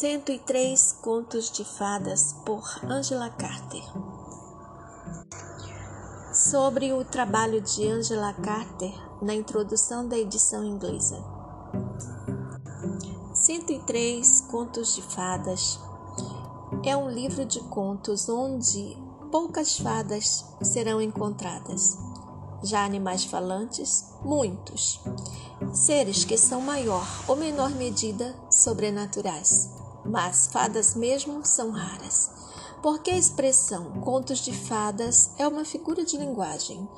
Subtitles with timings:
[0.00, 3.82] 103 Contos de Fadas por Angela Carter.
[6.32, 11.20] Sobre o trabalho de Angela Carter na introdução da edição inglesa.
[13.34, 15.80] 103 Contos de Fadas
[16.84, 18.96] é um livro de contos onde
[19.32, 21.98] poucas fadas serão encontradas.
[22.62, 25.00] Já animais falantes, muitos.
[25.72, 29.76] Seres que são maior ou menor medida sobrenaturais
[30.08, 32.30] mas fadas mesmo são raras,
[32.82, 36.88] porque a expressão contos de fadas é uma figura de linguagem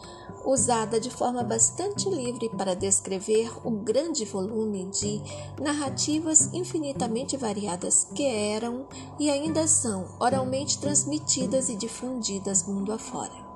[0.45, 5.21] usada de forma bastante livre para descrever o grande volume de
[5.61, 8.87] narrativas infinitamente variadas que eram
[9.19, 13.51] e ainda são oralmente transmitidas e difundidas mundo afora.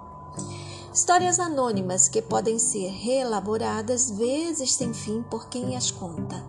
[0.92, 6.44] Histórias anônimas que podem ser reelaboradas vezes sem fim por quem as conta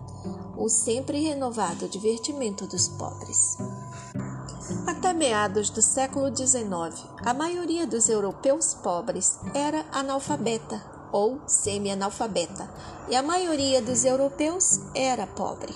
[0.56, 3.56] o sempre renovado divertimento dos pobres.
[4.86, 12.68] Até meados do século XIX, a maioria dos europeus pobres era analfabeta ou semi-analfabeta,
[13.08, 15.72] e a maioria dos europeus era pobre.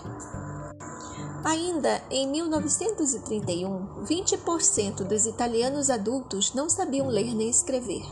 [1.44, 8.04] Ainda em 1931, 20% dos italianos adultos não sabiam ler nem escrever.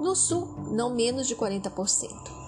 [0.00, 2.43] No sul, não menos de 40%.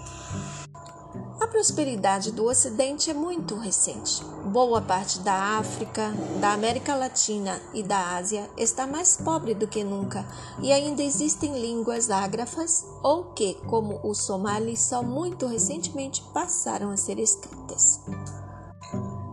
[1.57, 4.23] Prosperidade do Ocidente é muito recente.
[4.45, 9.83] Boa parte da África, da América Latina e da Ásia está mais pobre do que
[9.83, 10.23] nunca
[10.63, 16.97] e ainda existem línguas ágrafas ou que, como o somali, só muito recentemente passaram a
[16.99, 18.03] ser escritas.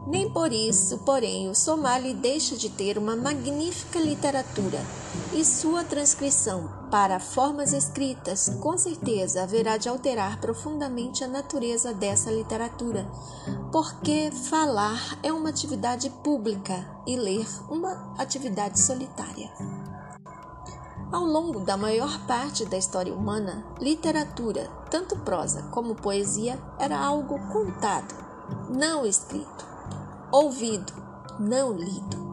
[0.08, 4.80] Nem por isso, porém, o somali deixa de ter uma magnífica literatura
[5.36, 12.32] e sua transcrição para formas escritas com certeza haverá de alterar profundamente a natureza dessa
[12.32, 13.10] literatura,
[13.72, 19.52] porque falar é uma atividade pública e ler uma atividade solitária.
[21.12, 27.40] Ao longo da maior parte da história humana, literatura, tanto prosa como poesia, era algo
[27.52, 28.14] contado,
[28.70, 29.74] não escrito
[30.34, 30.92] ouvido,
[31.40, 32.33] não lido.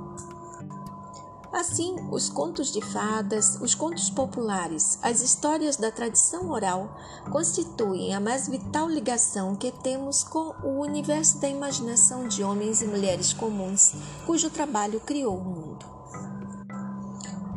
[1.53, 6.97] Assim, os contos de fadas, os contos populares, as histórias da tradição oral
[7.31, 12.87] constituem a mais vital ligação que temos com o universo da imaginação de homens e
[12.87, 13.93] mulheres comuns,
[14.27, 16.00] cujo trabalho criou o mundo.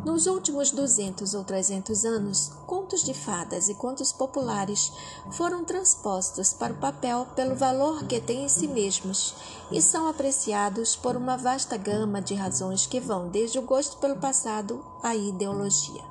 [0.06, 4.92] Nos últimos 200 ou 300 anos, contos de fadas e contos populares
[5.32, 9.34] foram transpostos para o papel pelo valor que têm em si mesmos
[9.72, 14.18] e são apreciados por uma vasta gama de razões que vão desde o gosto pelo
[14.18, 16.04] passado à ideologia.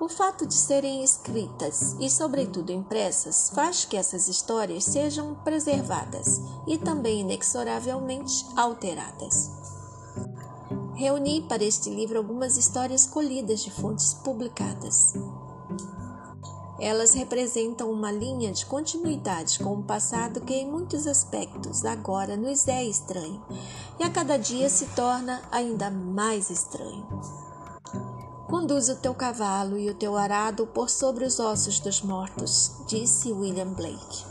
[0.00, 6.76] O fato de serem escritas e, sobretudo, impressas faz que essas histórias sejam preservadas e
[6.76, 9.79] também inexoravelmente alteradas.
[11.00, 15.14] Reuni para este livro algumas histórias colhidas de fontes publicadas.
[16.78, 22.68] Elas representam uma linha de continuidade com o passado que, em muitos aspectos, agora nos
[22.68, 23.42] é estranho
[23.98, 27.08] e a cada dia se torna ainda mais estranho.
[28.50, 33.32] Conduz o teu cavalo e o teu arado por sobre os ossos dos mortos, disse
[33.32, 34.26] William Blake.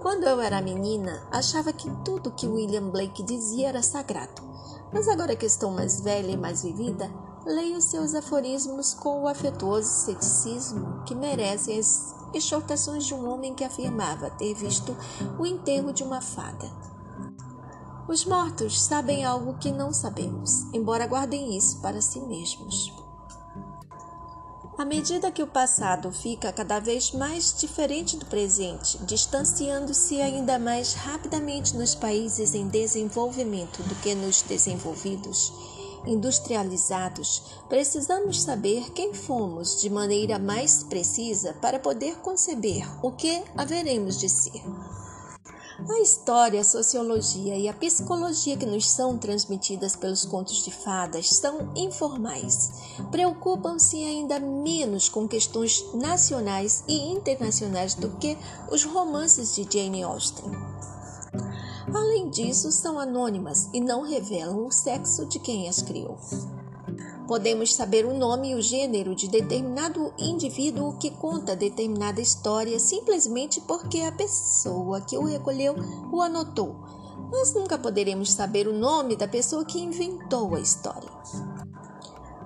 [0.00, 4.49] Quando eu era menina, achava que tudo que William Blake dizia era sagrado.
[4.92, 7.10] Mas agora que estou mais velha e mais vivida,
[7.46, 13.64] leio seus aforismos com o afetuoso ceticismo que merecem as exortações de um homem que
[13.64, 14.96] afirmava ter visto
[15.38, 16.70] o enterro de uma fada.
[18.08, 22.99] Os mortos sabem algo que não sabemos, embora guardem isso para si mesmos.
[24.80, 30.94] À medida que o passado fica cada vez mais diferente do presente, distanciando-se ainda mais
[30.94, 35.52] rapidamente nos países em desenvolvimento do que nos desenvolvidos,
[36.06, 44.18] industrializados, precisamos saber quem fomos de maneira mais precisa para poder conceber o que haveremos
[44.18, 44.62] de ser.
[45.88, 51.30] A história, a sociologia e a psicologia que nos são transmitidas pelos contos de fadas
[51.30, 52.72] são informais.
[53.10, 58.36] Preocupam-se ainda menos com questões nacionais e internacionais do que
[58.70, 60.50] os romances de Jane Austen.
[61.92, 66.18] Além disso, são anônimas e não revelam o sexo de quem as criou.
[67.30, 73.60] Podemos saber o nome e o gênero de determinado indivíduo que conta determinada história simplesmente
[73.60, 75.76] porque a pessoa que o recolheu
[76.10, 76.74] o anotou,
[77.30, 81.08] mas nunca poderemos saber o nome da pessoa que inventou a história.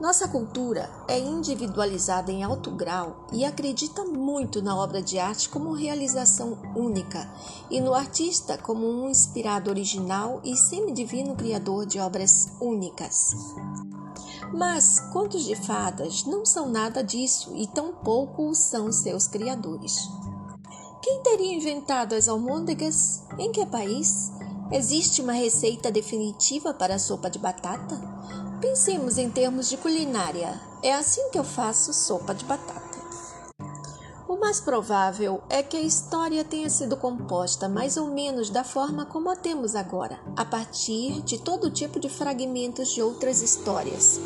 [0.03, 5.73] Nossa cultura é individualizada em alto grau e acredita muito na obra de arte como
[5.73, 7.27] realização única
[7.71, 13.35] e no artista como um inspirado original e semidivino criador de obras únicas.
[14.55, 20.09] Mas contos de fadas não são nada disso e tampouco são seus criadores.
[21.03, 23.25] Quem teria inventado as almôndegas?
[23.37, 24.31] Em que país?
[24.71, 28.01] Existe uma receita definitiva para a sopa de batata?
[28.61, 30.61] Pensemos em termos de culinária.
[30.85, 32.84] É assim que eu faço sopa de batata.
[34.27, 39.05] O mais provável é que a história tenha sido composta mais ou menos da forma
[39.05, 44.19] como a temos agora, a partir de todo tipo de fragmentos de outras histórias.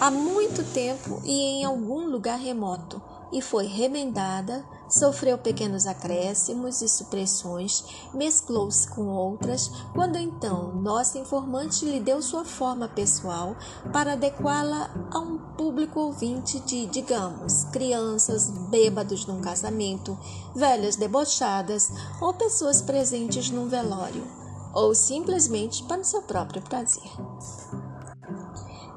[0.00, 3.00] Há muito tempo e em algum lugar remoto,
[3.32, 11.86] e foi remendada, sofreu pequenos acréscimos e supressões, mesclou-se com outras, quando então nossa informante
[11.86, 13.56] lhe deu sua forma pessoal
[13.90, 20.18] para adequá-la a um público ouvinte de, digamos, crianças bêbados num casamento,
[20.54, 21.90] velhas debochadas
[22.20, 24.26] ou pessoas presentes num velório,
[24.74, 27.10] ou simplesmente para o seu próprio prazer.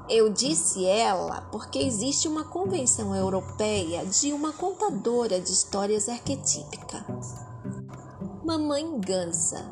[0.07, 7.03] Eu disse ela porque existe uma convenção europeia de uma contadora de histórias arquetípica.
[8.43, 9.65] Mamãe Gansa.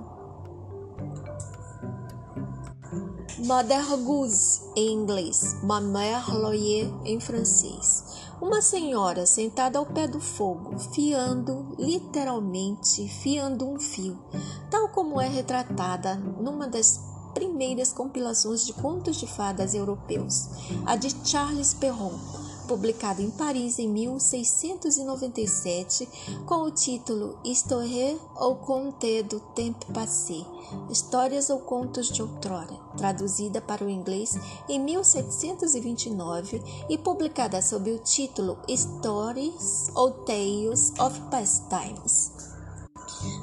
[3.38, 8.24] Mother Goose em inglês, Mamère Loyer em francês.
[8.42, 14.18] Uma senhora sentada ao pé do fogo, fiando, literalmente fiando um fio,
[14.72, 20.48] tal como é retratada numa das primeiras compilações de contos de fadas europeus,
[20.86, 22.20] a de Charles Perrault,
[22.68, 26.08] publicada em Paris em 1697,
[26.46, 30.46] com o título Histoire ou Conte du Temps Passé,
[30.90, 34.38] Histórias ou Contos de Outrora, traduzida para o inglês
[34.68, 42.33] em 1729 e publicada sob o título Stories ou Tales of Past Times.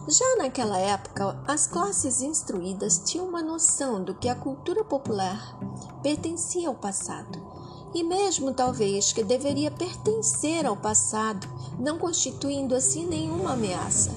[0.08, 5.58] Já naquela época, as classes instruídas tinham uma noção do que a cultura popular
[6.02, 7.40] pertencia ao passado,
[7.94, 11.46] e mesmo talvez que deveria pertencer ao passado,
[11.78, 14.10] não constituindo assim nenhuma ameaça.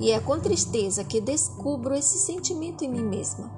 [0.00, 3.50] E é com tristeza que descubro esse sentimento em mim mesma.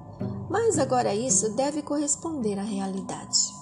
[0.49, 3.60] Mas agora isso deve corresponder à realidade.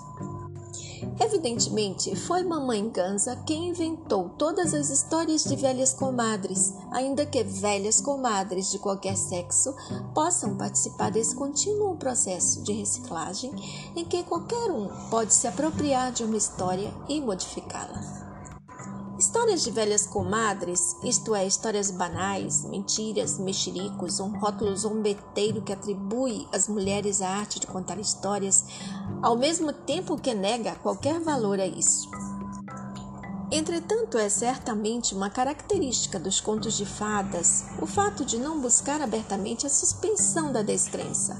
[1.20, 8.00] Evidentemente, foi Mamãe Gansa quem inventou todas as histórias de velhas comadres, ainda que velhas
[8.00, 9.74] comadres de qualquer sexo
[10.14, 13.52] possam participar desse contínuo processo de reciclagem
[13.96, 18.27] em que qualquer um pode se apropriar de uma história e modificá-la.
[19.18, 26.46] Histórias de velhas comadres, isto é, histórias banais, mentiras, mexericos, um rótulo zombeteiro que atribui
[26.54, 28.64] às mulheres a arte de contar histórias,
[29.20, 32.08] ao mesmo tempo que nega qualquer valor a isso.
[33.50, 39.66] Entretanto, é certamente uma característica dos contos de fadas o fato de não buscar abertamente
[39.66, 41.36] a suspensão da descrença,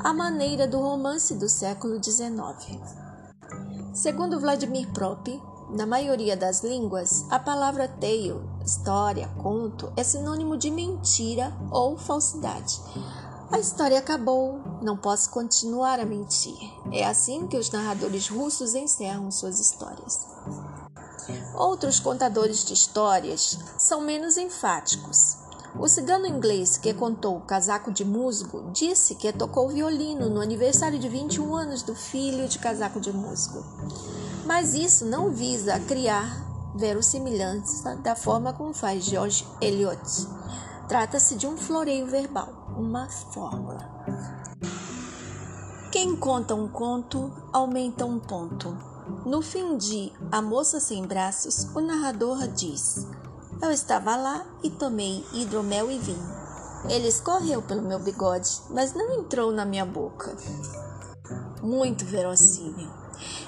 [0.00, 2.82] a maneira do romance do século XIX.
[3.94, 5.26] Segundo Vladimir Prop,
[5.70, 12.80] na maioria das línguas, a palavra tale, história, conto, é sinônimo de mentira ou falsidade.
[13.50, 16.58] A história acabou, não posso continuar a mentir.
[16.92, 20.26] É assim que os narradores russos encerram suas histórias.
[21.54, 25.36] Outros contadores de histórias são menos enfáticos.
[25.78, 30.98] O cigano inglês que contou o casaco de musgo disse que tocou violino no aniversário
[30.98, 33.64] de 21 anos do filho de casaco de musgo.
[34.46, 36.44] Mas isso não visa criar
[36.76, 40.00] verossimilhança da forma como faz George Eliot.
[40.88, 43.88] Trata-se de um floreio verbal, uma fórmula.
[45.90, 48.76] Quem conta um conto aumenta um ponto.
[49.26, 53.06] No fim de A Moça Sem Braços, o narrador diz:
[53.62, 56.34] Eu estava lá e tomei hidromel e vinho.
[56.88, 60.36] Ele escorreu pelo meu bigode, mas não entrou na minha boca.
[61.62, 62.88] Muito verossímil.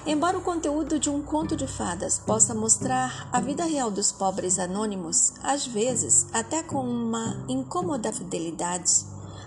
[0.06, 4.58] Embora o conteúdo de um conto de fadas possa mostrar a vida real dos pobres
[4.58, 9.04] anônimos, às vezes até com uma incômoda fidelidade,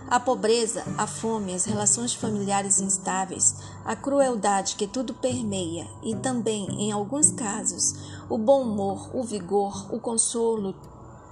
[0.10, 6.66] a pobreza, a fome, as relações familiares instáveis, a crueldade que tudo permeia e também,
[6.82, 7.94] em alguns casos,
[8.28, 10.74] o bom humor, o vigor, o consolo,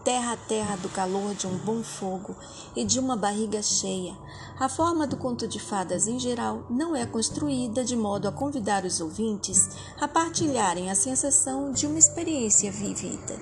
[0.03, 2.35] terra a terra do calor de um bom fogo
[2.75, 4.15] e de uma barriga cheia.
[4.59, 8.85] A forma do conto de fadas em geral não é construída de modo a convidar
[8.85, 9.69] os ouvintes
[9.99, 13.35] a partilharem a sensação de uma experiência vivida.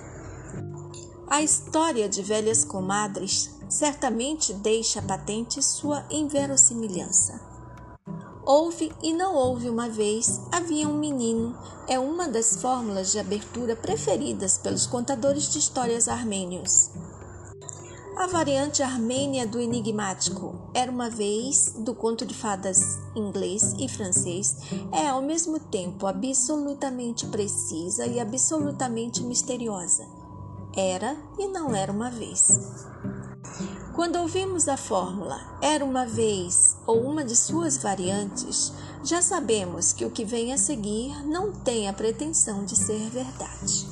[1.27, 7.39] A história de velhas comadres certamente deixa patente sua inverossimilhança.
[8.45, 11.57] Houve e não houve uma vez, havia um menino,
[11.87, 16.91] é uma das fórmulas de abertura preferidas pelos contadores de histórias armênios.
[18.17, 24.55] A variante armênia do enigmático era uma vez do conto de fadas inglês e francês
[24.93, 30.07] é ao mesmo tempo absolutamente precisa e absolutamente misteriosa.
[30.77, 32.57] Era e não era uma vez.
[33.93, 38.73] Quando ouvimos a fórmula era uma vez ou uma de suas variantes,
[39.03, 43.87] já sabemos que o que vem a seguir não tem a pretensão de ser verdade.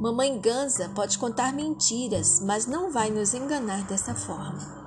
[0.00, 4.78] Mamãe Ganza pode contar mentiras, mas não vai nos enganar dessa forma.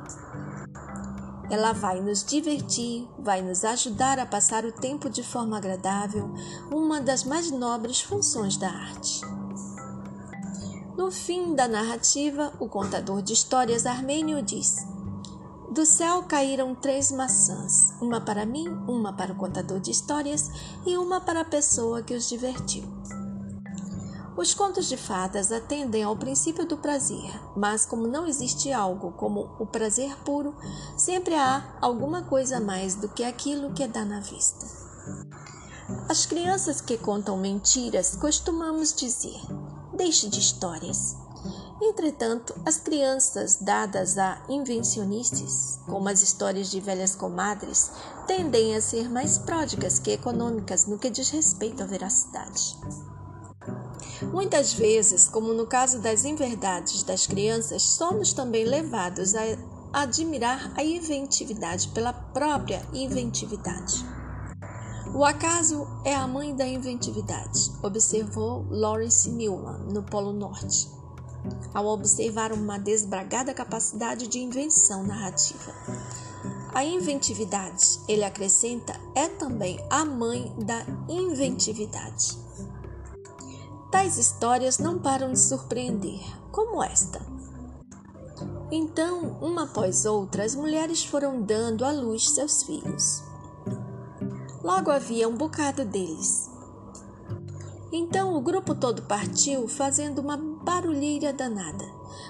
[1.51, 6.33] Ela vai nos divertir, vai nos ajudar a passar o tempo de forma agradável,
[6.71, 9.21] uma das mais nobres funções da arte.
[10.97, 14.85] No fim da narrativa, o contador de histórias armênio diz:
[15.71, 20.49] Do céu caíram três maçãs, uma para mim, uma para o contador de histórias
[20.85, 22.83] e uma para a pessoa que os divertiu.
[24.35, 29.55] Os contos de fadas atendem ao princípio do prazer, mas como não existe algo como
[29.59, 30.55] o prazer puro,
[30.97, 34.65] sempre há alguma coisa mais do que aquilo que dá na vista.
[36.09, 39.39] As crianças que contam mentiras costumamos dizer:
[39.93, 41.15] deixe de histórias.
[41.81, 47.91] Entretanto, as crianças dadas a invencionistas, como as histórias de velhas comadres,
[48.27, 52.77] tendem a ser mais pródigas que econômicas no que diz respeito à veracidade.
[54.31, 59.41] Muitas vezes, como no caso das inverdades das crianças, somos também levados a
[59.91, 64.05] admirar a inventividade pela própria inventividade.
[65.13, 70.89] O acaso é a mãe da inventividade, observou Lawrence Milman no Polo Norte,
[71.73, 75.73] ao observar uma desbragada capacidade de invenção narrativa.
[76.73, 82.37] A inventividade, ele acrescenta, é também a mãe da inventividade.
[83.91, 86.21] Tais histórias não param de surpreender,
[86.53, 87.21] como esta.
[88.71, 93.29] Então, uma após outra, as mulheres foram dando à luz seus filhos.
[94.63, 96.49] Logo havia um bocado deles.
[97.91, 101.85] Então o grupo todo partiu, fazendo uma barulheira danada.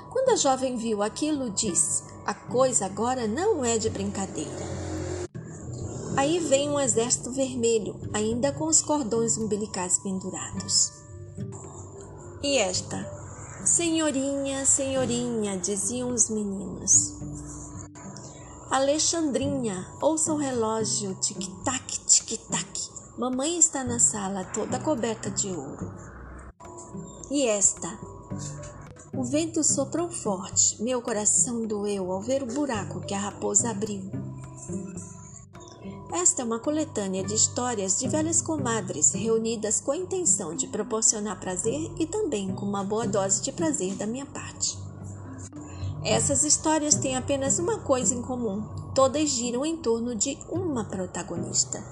[0.10, 4.92] Quando a jovem viu aquilo, disse: A coisa agora não é de brincadeira.
[6.18, 10.92] Aí vem um exército vermelho, ainda com os cordões umbilicais pendurados.
[12.44, 13.06] E esta?
[13.66, 17.14] Senhorinha, senhorinha, diziam os meninos.
[18.72, 22.90] Alexandrinha, ouça o relógio, tic-tac, tic-tac.
[23.18, 25.94] Mamãe está na sala toda coberta de ouro.
[27.30, 27.90] E esta?
[29.13, 34.10] O vento soprou forte, meu coração doeu ao ver o buraco que a raposa abriu.
[36.13, 41.42] Esta é uma coletânea de histórias de velhas comadres reunidas com a intenção de proporcionar
[41.42, 44.81] prazer e também com uma boa dose de prazer da minha parte.
[46.03, 48.63] Essas histórias têm apenas uma coisa em comum:
[48.96, 51.84] todas giram em torno de uma protagonista.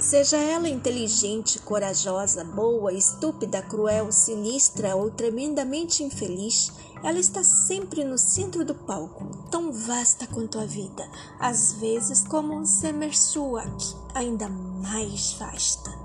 [0.00, 6.72] Seja ela inteligente, corajosa, boa, estúpida, cruel, sinistra ou tremendamente infeliz,
[7.04, 12.52] ela está sempre no centro do palco, tão vasta quanto a vida, às vezes como
[12.54, 16.01] um Semersuak, ainda mais vasta.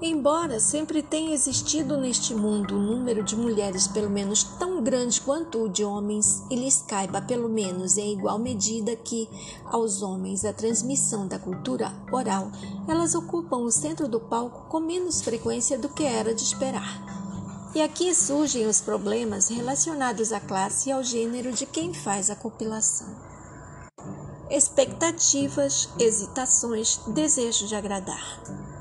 [0.00, 5.64] Embora sempre tenha existido neste mundo um número de mulheres pelo menos tão grande quanto
[5.64, 9.26] o de homens, e lhes caiba pelo menos em igual medida que
[9.64, 12.52] aos homens a transmissão da cultura oral,
[12.86, 17.70] elas ocupam o centro do palco com menos frequência do que era de esperar.
[17.74, 22.36] E aqui surgem os problemas relacionados à classe e ao gênero de quem faz a
[22.36, 23.08] compilação.
[24.50, 28.75] Expectativas, hesitações, desejo de agradar.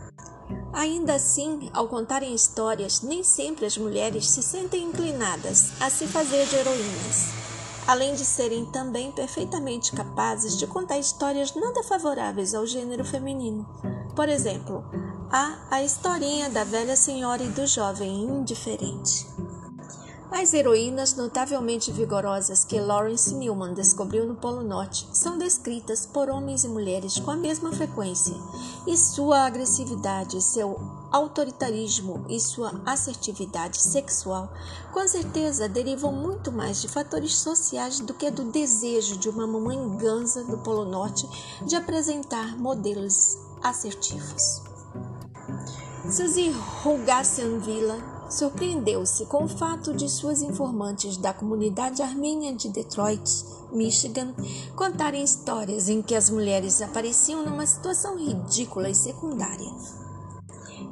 [0.75, 6.45] Ainda assim, ao contarem histórias, nem sempre as mulheres se sentem inclinadas a se fazer
[6.47, 7.29] de heroínas,
[7.87, 13.65] além de serem também perfeitamente capazes de contar histórias nada favoráveis ao gênero feminino.
[14.17, 14.83] Por exemplo,
[15.31, 19.25] há a historinha da velha senhora e do jovem indiferente.
[20.31, 26.63] As heroínas notavelmente vigorosas que Lawrence Newman descobriu no Polo Norte são descritas por homens
[26.63, 28.35] e mulheres com a mesma frequência,
[28.87, 30.79] e sua agressividade, seu
[31.11, 34.51] autoritarismo e sua assertividade sexual
[34.91, 39.97] com certeza derivam muito mais de fatores sociais do que do desejo de uma mamãe
[39.97, 41.27] gansa do Polo Norte
[41.65, 44.61] de apresentar modelos assertivos.
[46.09, 46.51] Suzy
[46.83, 54.33] Rugassian Villa surpreendeu-se com o fato de suas informantes da comunidade armênia de Detroit, Michigan,
[54.75, 59.71] contarem histórias em que as mulheres apareciam numa situação ridícula e secundária.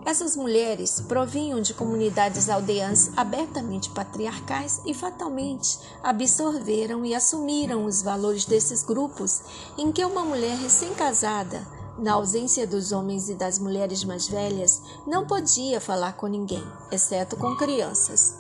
[0.05, 8.45] Essas mulheres provinham de comunidades aldeãs abertamente patriarcais e fatalmente absorveram e assumiram os valores
[8.45, 9.41] desses grupos
[9.77, 11.65] em que uma mulher recém-casada
[11.97, 17.35] na ausência dos homens e das mulheres mais velhas, não podia falar com ninguém, exceto
[17.37, 18.35] com crianças.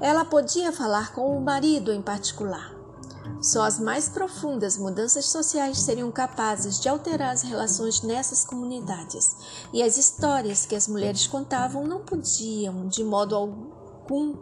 [0.00, 2.74] Ela podia falar com o marido em particular.
[3.40, 9.36] Só as mais profundas mudanças sociais seriam capazes de alterar as relações nessas comunidades,
[9.72, 14.36] e as histórias que as mulheres contavam não podiam, de modo algum,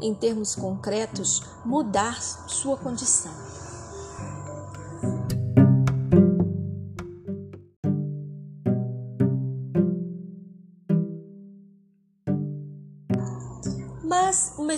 [0.00, 3.32] em termos concretos, mudar sua condição.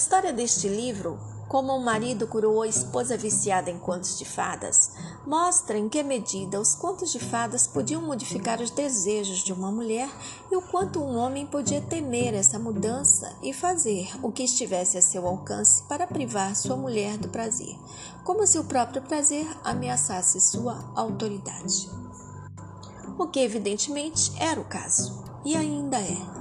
[0.00, 4.92] História deste livro, como o marido curou a esposa viciada em contos de fadas,
[5.26, 10.08] mostra em que medida os contos de fadas podiam modificar os desejos de uma mulher
[10.50, 15.02] e o quanto um homem podia temer essa mudança e fazer o que estivesse a
[15.02, 17.76] seu alcance para privar sua mulher do prazer,
[18.24, 21.90] como se o próprio prazer ameaçasse sua autoridade.
[23.18, 26.39] O que evidentemente era o caso, e ainda é.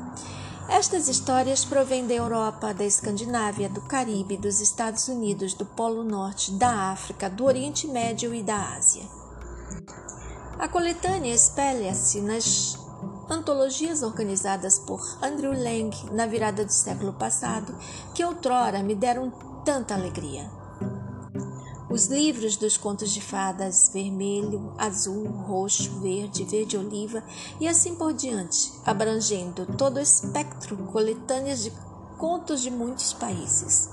[0.69, 6.51] Estas histórias provêm da Europa, da Escandinávia, do Caribe, dos Estados Unidos, do Polo Norte,
[6.51, 9.03] da África, do Oriente Médio e da Ásia.
[10.59, 12.77] A coletânea espelha-se nas
[13.27, 17.75] antologias organizadas por Andrew Lang na virada do século passado,
[18.13, 19.31] que outrora me deram
[19.65, 20.58] tanta alegria.
[21.89, 27.23] Os livros dos contos de fadas vermelho, azul, roxo, verde, verde oliva
[27.59, 31.71] e assim por diante, abrangendo todo o espectro coletâneas de
[32.19, 33.89] contos de muitos países.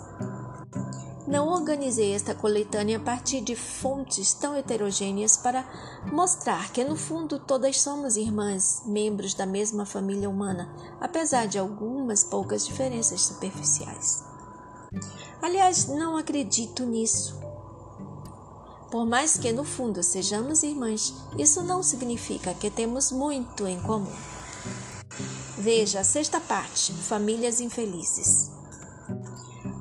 [1.26, 5.67] Não organizei esta coletânea a partir de fontes tão heterogêneas para
[6.12, 12.23] mostrar que, no fundo, todas somos irmãs, membros da mesma família humana, apesar de algumas
[12.23, 14.23] poucas diferenças superficiais.
[15.43, 17.46] Aliás, não acredito nisso.
[18.97, 24.11] Por mais que no fundo sejamos irmãs, isso não significa que temos muito em comum.
[25.59, 28.50] Veja a sexta parte: Famílias Infelizes.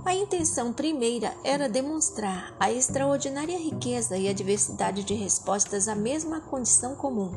[0.04, 6.42] A intenção primeira era demonstrar a extraordinária riqueza e a diversidade de respostas à mesma
[6.42, 7.32] condição comum,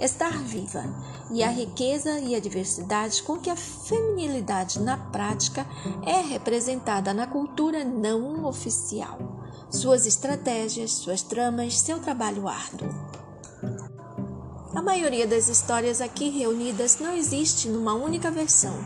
[0.00, 0.82] estar viva,
[1.30, 5.66] e a riqueza e a diversidade com que a feminilidade na prática
[6.06, 9.37] é representada na cultura não oficial
[9.70, 12.88] suas estratégias, suas tramas, seu trabalho árduo.
[14.74, 18.78] A maioria das histórias aqui reunidas não existe numa única versão,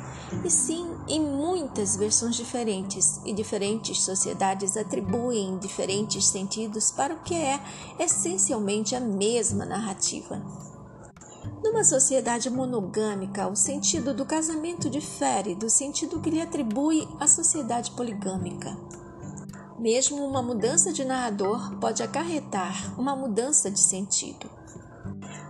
[0.45, 7.35] e sim em muitas versões diferentes, e diferentes sociedades atribuem diferentes sentidos para o que
[7.35, 7.61] é
[7.99, 10.41] essencialmente a mesma narrativa.
[11.63, 17.91] Numa sociedade monogâmica, o sentido do casamento difere do sentido que lhe atribui a sociedade
[17.93, 18.77] poligâmica.
[19.83, 24.49] Mesmo uma mudança de narrador pode acarretar uma mudança de sentido.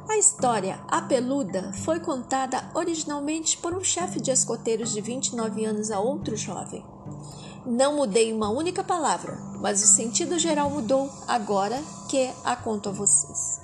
[0.08, 5.90] A história A Peluda foi contada originalmente por um chefe de escoteiros de 29 anos
[5.90, 6.82] a outro jovem.
[7.66, 12.92] Não mudei uma única palavra, mas o sentido geral mudou agora que a conto a
[12.92, 13.60] vocês.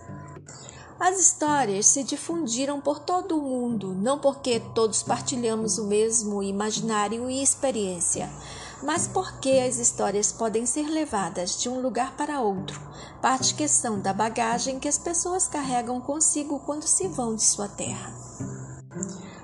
[1.00, 7.30] As histórias se difundiram por todo o mundo, não porque todos partilhamos o mesmo imaginário
[7.30, 8.28] e experiência,
[8.82, 12.80] mas porque as histórias podem ser levadas de um lugar para outro,
[13.20, 18.12] parte questão da bagagem que as pessoas carregam consigo quando se vão de sua terra.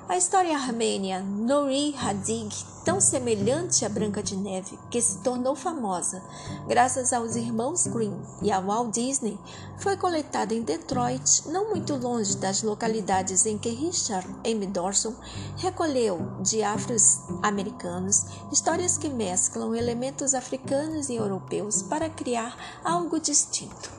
[0.07, 6.23] A história armênia Nuri Hadig, tão semelhante à Branca de Neve, que se tornou famosa
[6.69, 9.39] graças aos irmãos Grimm e a Walt Disney,
[9.79, 14.67] foi coletada em Detroit, não muito longe das localidades em que Richard M.
[14.67, 15.15] Dawson
[15.57, 23.91] recolheu de afro-americanos histórias que mesclam elementos africanos e europeus para criar algo distinto.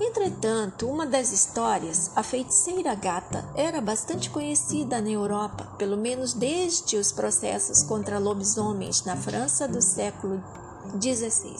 [0.00, 6.96] Entretanto, uma das histórias, a feiticeira gata, era bastante conhecida na Europa, pelo menos desde
[6.96, 10.42] os processos contra lobisomens na França do século
[11.00, 11.56] XVI.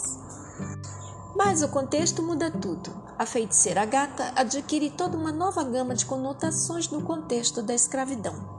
[1.34, 2.90] Mas o contexto muda tudo.
[3.18, 8.55] A feiticeira gata adquire toda uma nova gama de conotações no contexto da escravidão.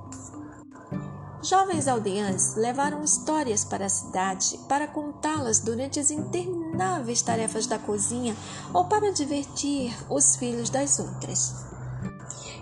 [1.42, 8.36] Jovens aldeãs levaram histórias para a cidade para contá-las durante as intermináveis tarefas da cozinha
[8.74, 11.54] ou para divertir os filhos das outras.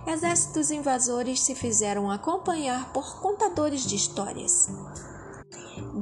[0.05, 4.69] exércitos invasores se fizeram acompanhar por contadores de histórias.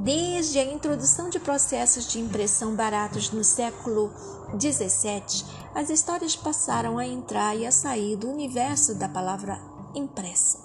[0.02, 4.12] Desde a introdução de processos de impressão baratos no século
[4.60, 9.58] XVII, as histórias passaram a entrar e a sair do universo da palavra
[9.94, 10.58] impressa.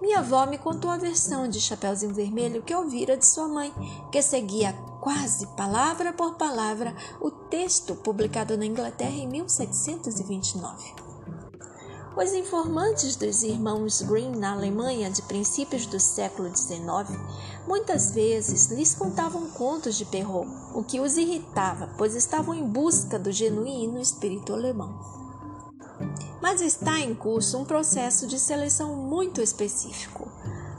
[0.00, 3.70] Minha avó me contou a versão de Chapeuzinho Vermelho que ouvira de sua mãe,
[4.10, 10.94] que seguia quase palavra por palavra o texto publicado na Inglaterra em 1729.
[12.16, 17.20] Os informantes dos irmãos Grimm na Alemanha de princípios do século XIX
[17.68, 23.18] muitas vezes lhes contavam contos de Perrault, o que os irritava, pois estavam em busca
[23.18, 25.19] do genuíno espírito alemão
[26.40, 30.30] mas está em curso um processo de seleção muito específico.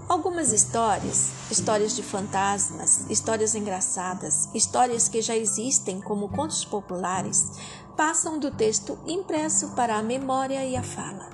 [0.10, 7.52] Algumas histórias, histórias de fantasmas, histórias engraçadas, histórias que já existem como contos populares,
[7.96, 11.30] passam do texto impresso para a memória e a fala.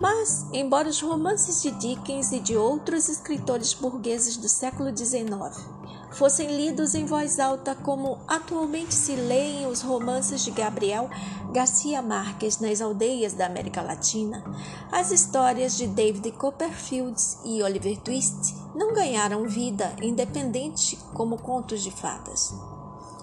[0.00, 5.81] Mas, embora os romances de Dickens e de outros escritores burgueses do século XIX
[6.12, 11.08] fossem lidos em voz alta como atualmente se leem os romances de Gabriel
[11.52, 14.42] Garcia Marques nas aldeias da América Latina,
[14.90, 21.90] as histórias de David Copperfield e Oliver Twist não ganharam vida independente como contos de
[21.90, 22.54] fadas.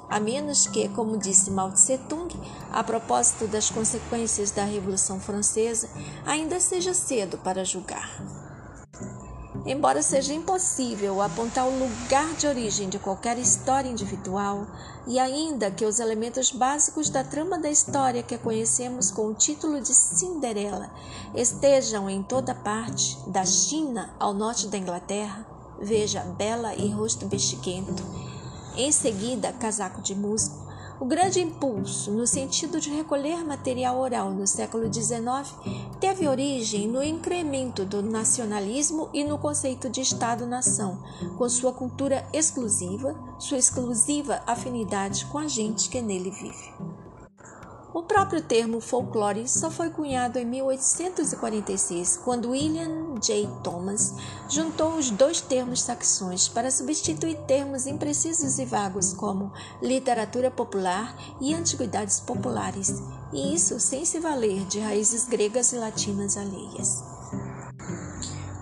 [0.09, 2.35] A menos que, como disse Mao Tse Tung,
[2.71, 5.87] a propósito das consequências da Revolução Francesa,
[6.25, 8.48] ainda seja cedo para julgar.
[9.65, 14.65] Embora seja impossível apontar o lugar de origem de qualquer história individual,
[15.05, 19.81] e ainda que os elementos básicos da trama da história que conhecemos com o título
[19.81, 20.89] de Cinderela
[21.35, 25.45] estejam em toda parte, da China ao norte da Inglaterra,
[25.81, 28.03] veja Bela e Rosto Bexiguento,
[28.75, 30.68] em seguida Casaco de Musgo,
[30.99, 35.55] o grande impulso no sentido de recolher material oral no século XIX
[35.99, 41.01] teve origem no incremento do nacionalismo e no conceito de Estado-nação,
[41.37, 47.08] com sua cultura exclusiva, sua exclusiva afinidade com a gente que nele vive.
[47.91, 53.49] O próprio termo folclore só foi cunhado em 1846, quando William J.
[53.63, 54.13] Thomas
[54.47, 61.51] juntou os dois termos saxões para substituir termos imprecisos e vagos como literatura popular e
[61.55, 63.01] antiguidades populares,
[63.33, 67.03] e isso sem se valer de raízes gregas e latinas alheias.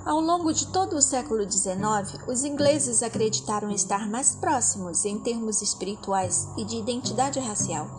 [0.07, 5.61] Ao longo de todo o século XIX, os ingleses acreditaram estar mais próximos, em termos
[5.61, 7.89] espirituais e de identidade racial,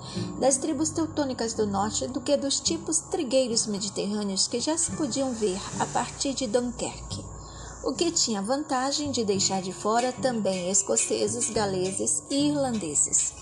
[0.40, 5.35] das tribos teutônicas do norte do que dos tipos trigueiros mediterrâneos que já se podiam
[5.35, 7.23] ver a partir de Dunkerque,
[7.85, 13.35] o que tinha vantagem de deixar de fora também escoceses, galeses e irlandeses.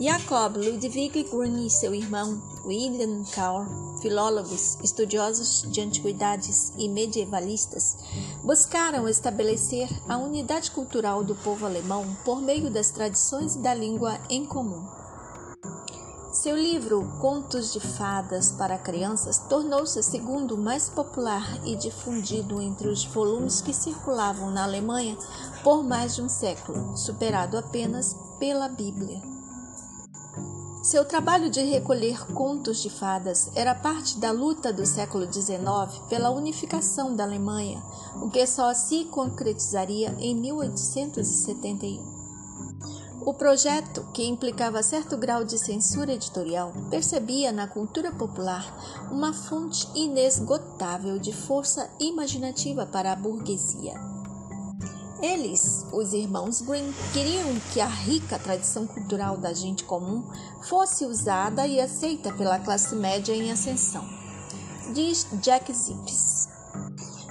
[0.00, 3.68] Jacob Ludwig Grün e seu irmão William Carr,
[4.00, 7.96] filólogos, estudiosos de antiguidades e medievalistas,
[8.42, 14.46] buscaram estabelecer a unidade cultural do povo alemão por meio das tradições da língua em
[14.46, 14.82] comum.
[16.32, 22.88] Seu livro Contos de Fadas para Crianças tornou-se o segundo mais popular e difundido entre
[22.88, 25.16] os volumes que circulavam na Alemanha
[25.62, 29.33] por mais de um século, superado apenas pela Bíblia.
[30.84, 36.28] Seu trabalho de recolher contos de fadas era parte da luta do século XIX pela
[36.28, 37.82] unificação da Alemanha,
[38.20, 42.04] o que só se concretizaria em 1871.
[43.24, 49.88] O projeto, que implicava certo grau de censura editorial, percebia na cultura popular uma fonte
[49.94, 54.13] inesgotável de força imaginativa para a burguesia.
[55.24, 60.22] Eles, os irmãos Green, queriam que a rica tradição cultural da gente comum
[60.68, 64.06] fosse usada e aceita pela classe média em ascensão.
[64.92, 66.46] Diz Jack Zips.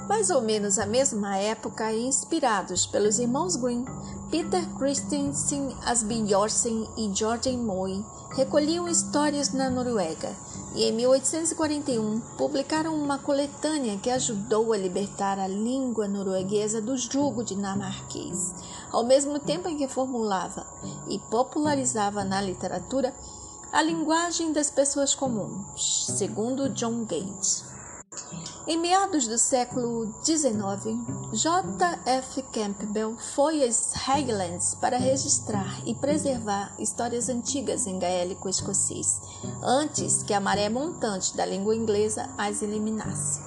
[0.10, 3.86] Mais ou menos à mesma época, inspirados pelos irmãos Green,
[4.32, 8.04] Peter Christensen, Asbjørnsen e George Moy
[8.36, 10.36] recolhiam histórias na Noruega
[10.76, 17.44] e, em 1841, publicaram uma coletânea que ajudou a libertar a língua norueguesa do jugo
[17.44, 18.54] dinamarquês,
[18.92, 20.66] ao mesmo tempo em que formulava
[21.08, 23.14] e popularizava na literatura
[23.72, 27.73] a linguagem das pessoas comuns, segundo John Gates.
[28.66, 30.98] Em meados do século XIX,
[31.34, 32.00] J.
[32.06, 32.42] F.
[32.44, 39.22] Campbell foi às Highlands para registrar e preservar histórias antigas em gaélico escocês,
[39.62, 43.42] antes que a maré montante da língua inglesa as eliminasse.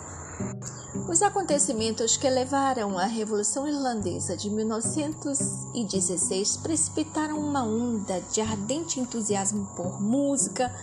[1.08, 9.66] Os acontecimentos que levaram à Revolução Irlandesa de 1916 precipitaram uma onda de ardente entusiasmo
[9.76, 10.74] por música,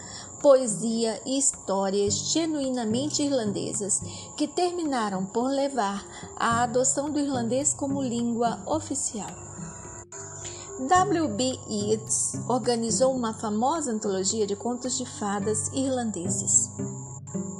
[0.43, 4.01] poesia e histórias genuinamente irlandesas
[4.35, 9.31] que terminaram por levar à adoção do irlandês como língua oficial.
[10.89, 11.59] W.B.
[11.69, 16.69] Yeats organizou uma famosa antologia de contos de fadas irlandeses.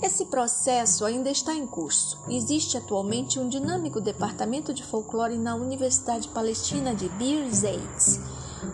[0.01, 2.19] Esse processo ainda está em curso.
[2.27, 8.19] Existe atualmente um dinâmico departamento de folclore na Universidade Palestina de Birzeit.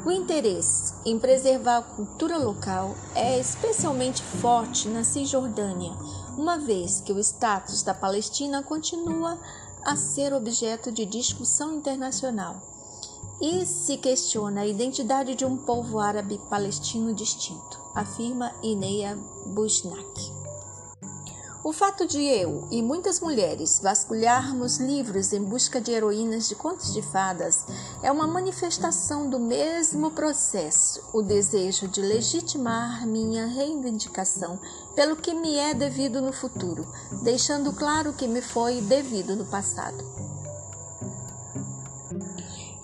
[0.06, 5.94] O interesse em preservar a cultura local é especialmente forte na Cisjordânia,
[6.38, 9.40] uma vez que o status da Palestina continua
[9.84, 12.62] a ser objeto de discussão internacional
[13.42, 20.39] e se questiona a identidade de um povo árabe palestino distinto, afirma Ineia Bushnak.
[21.70, 26.92] O fato de eu e muitas mulheres vasculharmos livros em busca de heroínas de contos
[26.92, 27.64] de fadas
[28.02, 34.60] é uma manifestação do mesmo processo, o desejo de legitimar minha reivindicação
[34.96, 40.04] pelo que me é devido no futuro, deixando claro que me foi devido no passado.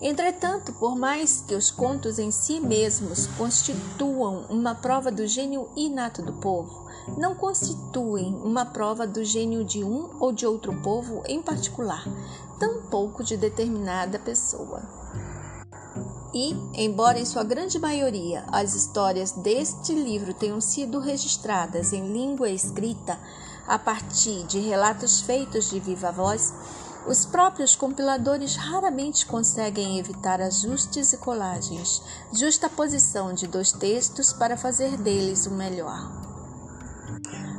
[0.00, 6.22] Entretanto, por mais que os contos em si mesmos constituam uma prova do gênio inato
[6.22, 6.85] do povo,
[7.16, 12.04] não constituem uma prova do gênio de um ou de outro povo em particular,
[12.58, 14.82] tampouco de determinada pessoa.
[16.34, 22.50] E, embora em sua grande maioria as histórias deste livro tenham sido registradas em língua
[22.50, 23.18] escrita
[23.66, 26.52] a partir de relatos feitos de viva voz,
[27.06, 34.96] os próprios compiladores raramente conseguem evitar ajustes e colagens, justaposição de dois textos para fazer
[34.96, 36.35] deles o melhor.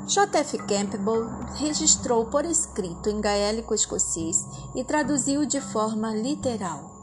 [0.07, 0.57] J.F.
[0.59, 6.97] Campbell registrou por escrito em gaélico escocês e traduziu de forma literal.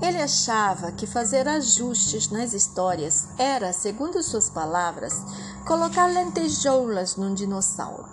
[0.00, 5.14] Ele achava que fazer ajustes nas histórias era, segundo suas palavras,
[5.66, 8.06] colocar lentejoulas num dinossauro.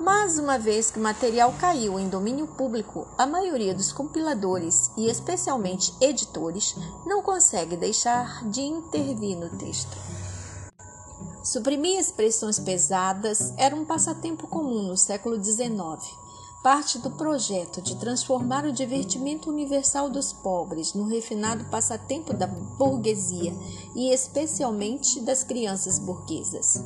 [0.00, 5.08] Mas uma vez que o material caiu em domínio público, a maioria dos compiladores e
[5.08, 6.74] especialmente editores
[7.04, 9.96] não consegue deixar de intervir no texto.
[11.42, 15.68] Suprimir expressões pesadas era um passatempo comum no século XIX,
[16.62, 23.54] parte do projeto de transformar o divertimento universal dos pobres no refinado passatempo da burguesia
[23.94, 26.82] e especialmente das crianças burguesas.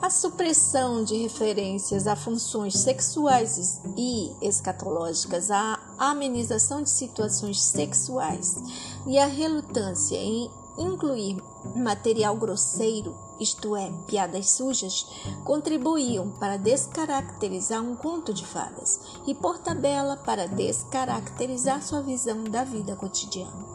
[0.00, 8.54] A supressão de referências a funções sexuais e escatológicas, a amenização de situações sexuais
[9.06, 11.42] e a relutância em incluir
[11.76, 15.06] material grosseiro, isto é, piadas sujas,
[15.44, 22.64] contribuíam para descaracterizar um conto de fadas e, por tabela, para descaracterizar sua visão da
[22.64, 23.74] vida cotidiana.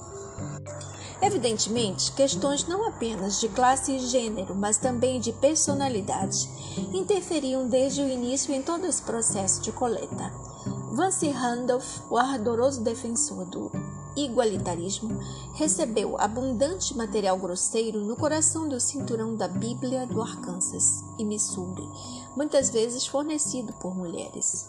[1.21, 6.49] Evidentemente, questões não apenas de classe e gênero, mas também de personalidade,
[6.93, 10.48] interferiam desde o início em todo esse processo de coleta.
[10.91, 13.71] Vance Randolph, o ardoroso defensor do
[14.15, 15.19] igualitarismo,
[15.53, 21.87] recebeu abundante material grosseiro no coração do cinturão da Bíblia do Arkansas e Missouri,
[22.35, 24.67] muitas vezes fornecido por mulheres.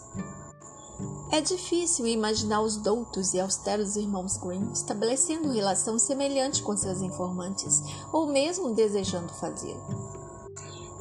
[1.31, 7.81] É difícil imaginar os doutos e austeros irmãos Grimm estabelecendo relação semelhante com seus informantes,
[8.13, 10.20] ou mesmo desejando fazê-lo.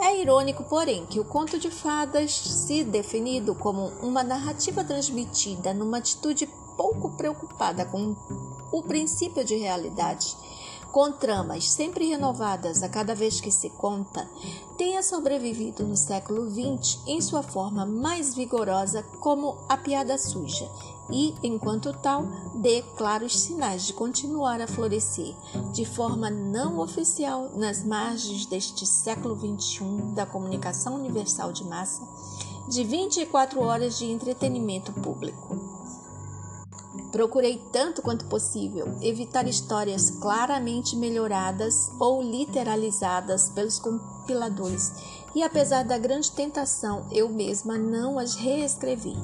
[0.03, 5.99] É irônico, porém, que o conto de fadas, se definido como uma narrativa transmitida numa
[5.99, 8.17] atitude pouco preocupada com
[8.73, 10.35] o princípio de realidade,
[10.91, 14.27] com tramas sempre renovadas a cada vez que se conta,
[14.79, 20.67] tenha sobrevivido no século XX em sua forma mais vigorosa como a piada suja
[21.13, 25.35] e, enquanto tal, dê claros sinais de continuar a florescer
[25.73, 32.03] de forma não oficial nas margens deste século XXI da comunicação universal de massa,
[32.69, 35.59] de 24 horas de entretenimento público.
[37.11, 44.93] Procurei tanto quanto possível evitar histórias claramente melhoradas ou literalizadas pelos compiladores,
[45.35, 49.17] e apesar da grande tentação, eu mesma não as reescrevi.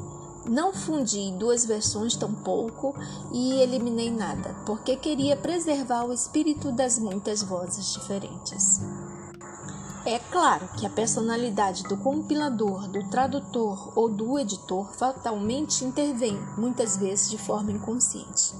[0.48, 2.94] Não fundi duas versões tampouco
[3.32, 8.80] e eliminei nada, porque queria preservar o espírito das muitas vozes diferentes.
[10.06, 16.96] É claro que a personalidade do compilador, do tradutor ou do editor fatalmente intervém, muitas
[16.96, 18.54] vezes de forma inconsciente.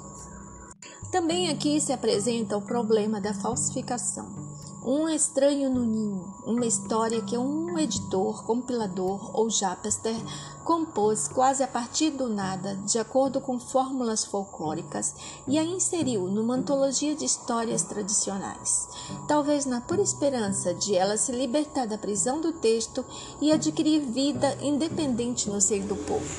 [1.13, 4.56] Também aqui se apresenta o problema da falsificação.
[4.87, 10.15] Um Estranho no Ninho, uma história que um editor, compilador ou japaster
[10.63, 15.13] compôs quase a partir do nada, de acordo com fórmulas folclóricas,
[15.49, 18.87] e a inseriu numa antologia de histórias tradicionais,
[19.27, 23.05] talvez na pura esperança de ela se libertar da prisão do texto
[23.41, 26.31] e adquirir vida independente no seio do povo.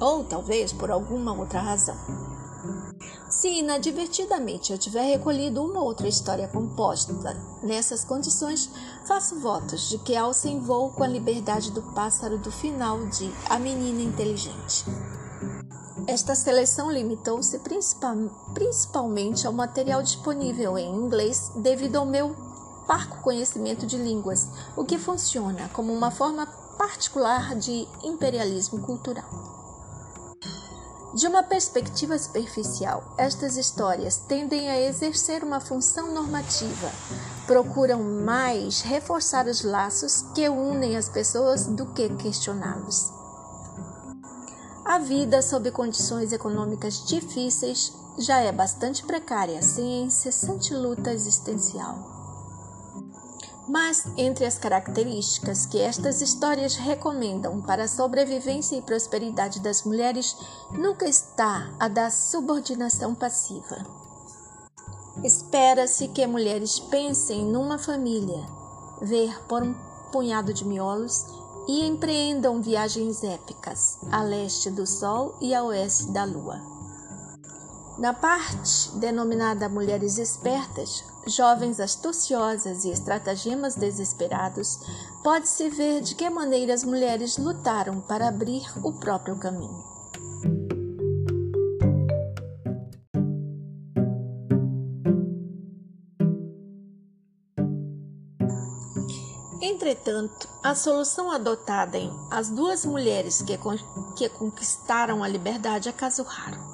[0.00, 2.39] Ou talvez por alguma outra razão.
[3.30, 7.14] Se inadvertidamente eu tiver recolhido uma outra história composta
[7.62, 8.68] nessas condições,
[9.06, 13.56] faço votos de que alcem voo com a liberdade do pássaro do final de A
[13.56, 14.84] Menina Inteligente.
[16.08, 18.16] Esta seleção limitou-se principal,
[18.52, 22.34] principalmente ao material disponível em inglês devido ao meu
[22.88, 29.59] parco conhecimento de línguas, o que funciona como uma forma particular de imperialismo cultural.
[31.12, 36.88] De uma perspectiva superficial, estas histórias tendem a exercer uma função normativa,
[37.48, 43.12] procuram mais reforçar os laços que unem as pessoas do que questioná-los.
[44.84, 52.09] A vida sob condições econômicas difíceis já é bastante precária, sem incessante luta existencial.
[53.70, 60.36] Mas entre as características que estas histórias recomendam para a sobrevivência e prosperidade das mulheres,
[60.72, 63.86] nunca está a da subordinação passiva.
[65.22, 68.44] Espera-se que mulheres pensem numa família,
[69.02, 69.72] ver por um
[70.10, 71.24] punhado de miolos
[71.68, 76.60] e empreendam viagens épicas a leste do Sol e a oeste da Lua.
[78.00, 84.78] Na parte denominada Mulheres Espertas, jovens astuciosas e estratagemas desesperados,
[85.22, 89.90] pode-se ver de que maneira as mulheres lutaram para abrir o próprio caminho.
[99.62, 106.69] Entretanto, a solução adotada em As Duas Mulheres que, Conquistaram a Liberdade é caso raro.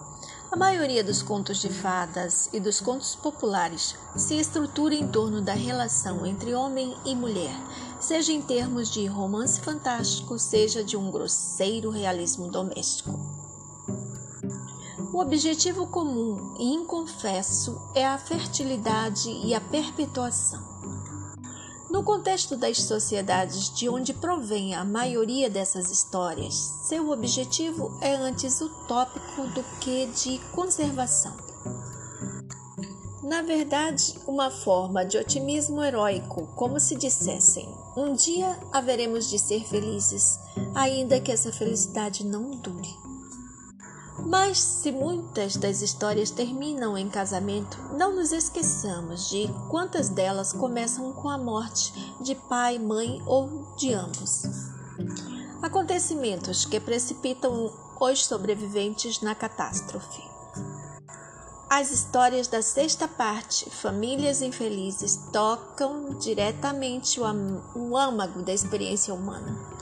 [0.56, 5.52] A maioria dos contos de fadas e dos contos populares se estrutura em torno da
[5.52, 7.54] relação entre homem e mulher,
[8.00, 13.10] seja em termos de romance fantástico, seja de um grosseiro realismo doméstico.
[15.12, 20.75] O objetivo comum e inconfesso é a fertilidade e a perpetuação.
[21.88, 26.54] No contexto das sociedades de onde provém a maioria dessas histórias,
[26.88, 31.36] seu objetivo é antes utópico do que de conservação.
[33.22, 39.64] Na verdade, uma forma de otimismo heróico, como se dissessem: um dia haveremos de ser
[39.64, 40.38] felizes,
[40.74, 43.05] ainda que essa felicidade não dure.
[44.26, 51.12] Mas se muitas das histórias terminam em casamento, não nos esqueçamos de quantas delas começam
[51.12, 54.42] com a morte de pai, mãe ou de ambos.
[55.62, 60.22] Acontecimentos que precipitam os sobreviventes na catástrofe.
[61.70, 69.75] As histórias da sexta parte, Famílias Infelizes, tocam diretamente o âmago da experiência humana.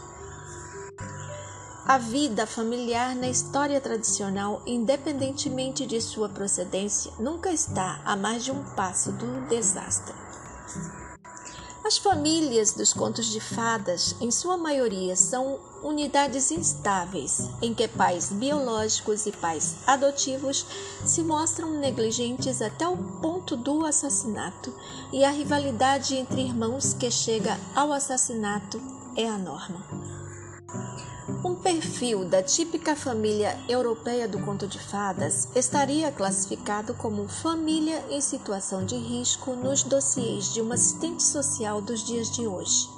[1.86, 8.50] A vida familiar na história tradicional, independentemente de sua procedência, nunca está a mais de
[8.50, 10.14] um passo do desastre.
[11.84, 18.32] As famílias dos contos de fadas, em sua maioria, são unidades instáveis, em que pais
[18.32, 20.64] biológicos e pais adotivos
[21.04, 24.74] se mostram negligentes até o ponto do assassinato,
[25.12, 28.80] e a rivalidade entre irmãos que chega ao assassinato
[29.18, 29.84] é a norma.
[31.26, 38.20] Um perfil da típica família europeia do conto de fadas estaria classificado como família em
[38.20, 42.93] situação de risco nos dossiês de uma assistente social dos dias de hoje.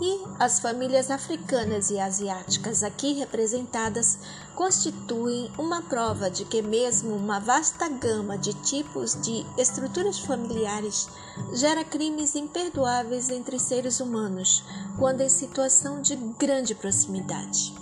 [0.00, 4.18] E as famílias africanas e asiáticas aqui representadas
[4.54, 11.08] constituem uma prova de que, mesmo uma vasta gama de tipos de estruturas familiares
[11.52, 14.64] gera crimes imperdoáveis entre seres humanos
[14.98, 17.74] quando em situação de grande proximidade.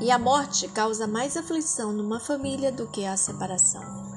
[0.00, 4.11] E a morte causa mais aflição numa família do que a separação.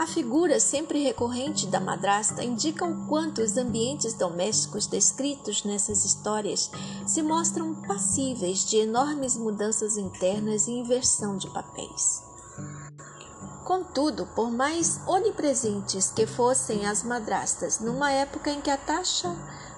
[0.00, 6.70] A figura sempre recorrente da madrasta indica o quanto os ambientes domésticos descritos nessas histórias
[7.06, 12.22] se mostram passíveis de enormes mudanças internas e inversão de papéis.
[13.62, 19.28] Contudo, por mais onipresentes que fossem as madrastas numa época em que a taxa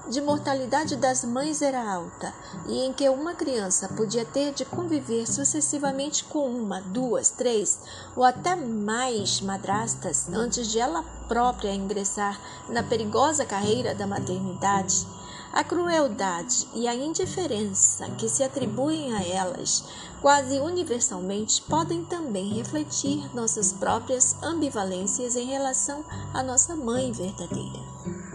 [0.09, 2.35] de mortalidade das mães era alta
[2.67, 7.79] e em que uma criança podia ter de conviver sucessivamente com uma, duas, três
[8.17, 15.07] ou até mais madrastas antes de ela própria ingressar na perigosa carreira da maternidade,
[15.53, 19.85] a crueldade e a indiferença que se atribuem a elas
[20.21, 28.32] quase universalmente podem também refletir nossas próprias ambivalências em relação à nossa mãe verdadeira.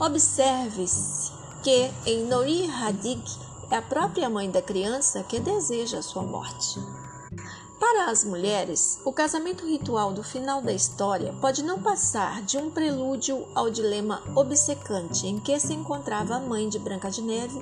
[0.00, 3.20] Observe-se que em Noir Hadig
[3.68, 6.80] é a própria mãe da criança que deseja a sua morte.
[7.80, 12.70] Para as mulheres, o casamento ritual do final da história pode não passar de um
[12.70, 17.60] prelúdio ao dilema obcecante em que se encontrava a mãe de Branca de Neve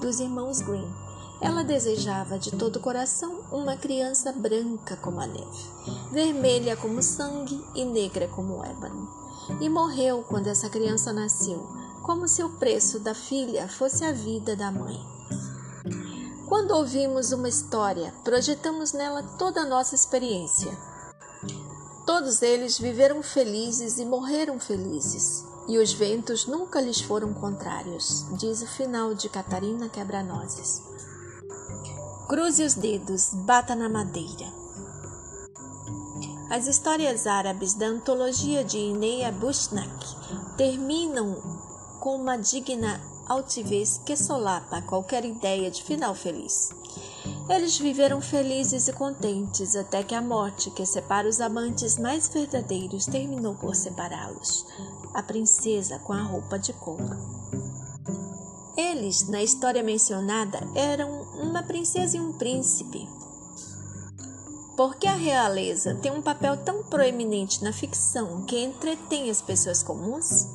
[0.00, 0.92] dos irmãos Green.
[1.40, 5.70] Ela desejava de todo o coração uma criança branca como a neve,
[6.10, 9.25] vermelha como sangue e negra como ébano
[9.60, 11.66] e morreu quando essa criança nasceu,
[12.02, 14.98] como se o preço da filha fosse a vida da mãe.
[16.48, 20.76] Quando ouvimos uma história, projetamos nela toda a nossa experiência.
[22.06, 28.62] Todos eles viveram felizes e morreram felizes, e os ventos nunca lhes foram contrários, diz
[28.62, 30.82] o final de Catarina Quebra-Nozes.
[32.28, 34.65] Cruze os dedos, bata na madeira.
[36.48, 40.06] As histórias árabes da antologia de Ineia Bushnak
[40.56, 41.34] terminam
[41.98, 46.70] com uma digna altivez que solapa qualquer ideia de final feliz.
[47.48, 53.06] Eles viveram felizes e contentes até que a morte que separa os amantes mais verdadeiros
[53.06, 54.64] terminou por separá-los.
[55.14, 57.16] A princesa com a roupa de couro.
[58.76, 63.08] Eles, na história mencionada, eram uma princesa e um príncipe,
[64.76, 69.82] por que a realeza tem um papel tão proeminente na ficção que entretém as pessoas
[69.82, 70.46] comuns?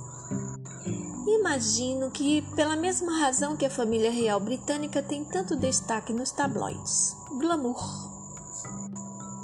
[1.28, 7.16] Imagino que, pela mesma razão que a família real britânica tem tanto destaque nos tabloides
[7.42, 8.12] glamour.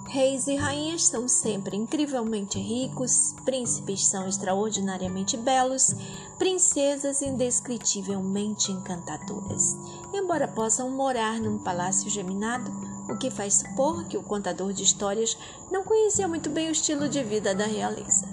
[0.09, 5.93] Reis e rainhas são sempre incrivelmente ricos, príncipes são extraordinariamente belos,
[6.37, 9.75] princesas indescritivelmente encantadoras.
[10.13, 12.71] Embora possam morar num palácio geminado,
[13.09, 15.37] o que faz supor que o contador de histórias
[15.71, 18.27] não conhecia muito bem o estilo de vida da realeza.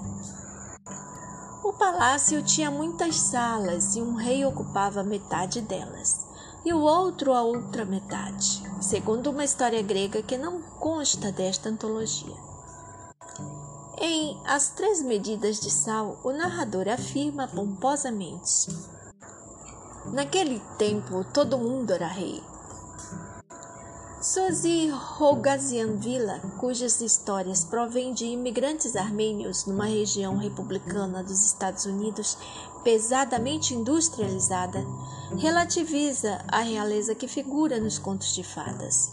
[1.65, 6.27] O palácio tinha muitas salas e um rei ocupava metade delas,
[6.65, 12.37] e o outro a outra metade, segundo uma história grega que não consta desta antologia.
[13.99, 18.69] Em As Três Medidas de Sal, o narrador afirma pomposamente:
[20.13, 22.43] Naquele tempo todo mundo era rei.
[24.25, 32.39] Sozi Rogazian Villa, cujas histórias provêm de imigrantes armênios numa região republicana dos Estados Unidos
[32.83, 34.83] pesadamente industrializada,
[35.37, 39.11] relativiza a realeza que figura nos contos de fadas.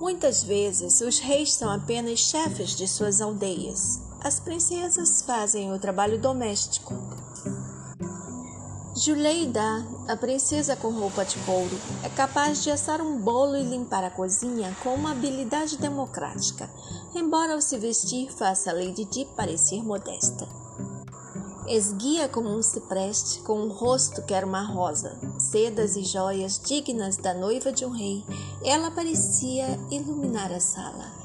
[0.00, 4.00] Muitas vezes, os reis são apenas chefes de suas aldeias.
[4.22, 6.94] As princesas fazem o trabalho doméstico.
[9.02, 11.74] Juleida, a princesa com roupa de couro,
[12.04, 16.68] é capaz de assar um bolo e limpar a cozinha com uma habilidade democrática,
[17.14, 20.46] embora ao se vestir faça Lady Di parecer modesta.
[21.66, 27.16] Esguia como um cipreste, com um rosto que era uma rosa, sedas e joias dignas
[27.16, 28.22] da noiva de um rei,
[28.62, 31.19] ela parecia iluminar a sala.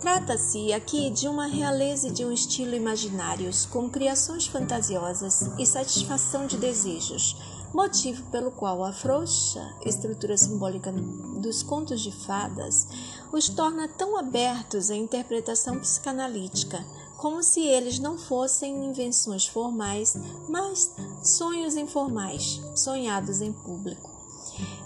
[0.00, 6.56] Trata-se aqui de uma realeza de um estilo imaginários, com criações fantasiosas e satisfação de
[6.56, 7.36] desejos,
[7.74, 12.86] motivo pelo qual a frouxa estrutura simbólica dos contos de fadas
[13.30, 16.82] os torna tão abertos à interpretação psicanalítica,
[17.18, 20.16] como se eles não fossem invenções formais,
[20.48, 24.09] mas sonhos informais, sonhados em público.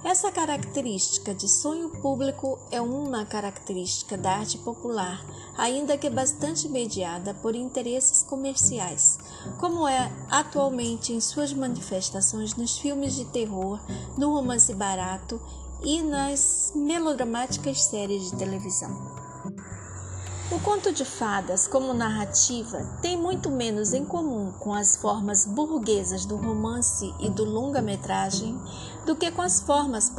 [0.04, 5.24] Essa característica de sonho público é uma característica da arte popular,
[5.56, 9.18] ainda que bastante mediada por interesses comerciais,
[9.58, 13.80] como é atualmente em suas manifestações nos filmes de terror,
[14.18, 15.40] no romance barato
[15.82, 19.24] e nas melodramáticas séries de televisão.
[20.52, 26.26] O conto de fadas, como narrativa, tem muito menos em comum com as formas burguesas
[26.26, 28.54] do romance e do longa-metragem
[29.04, 30.10] do que com as formas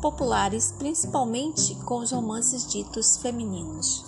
[0.00, 4.04] populares, principalmente com os romances ditos femininos.